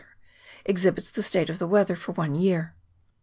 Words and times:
ter, 0.01 0.07
exhibits 0.65 1.11
the 1.11 1.21
state 1.21 1.47
of 1.47 1.59
the 1.59 1.67
weather 1.67 1.95
for 1.95 2.11
one 2.13 2.33
year. 2.33 2.73